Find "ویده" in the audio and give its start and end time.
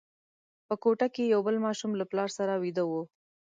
2.63-2.83